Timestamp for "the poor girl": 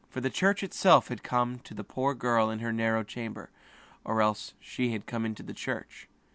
1.75-2.49